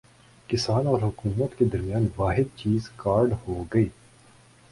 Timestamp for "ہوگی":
3.47-3.87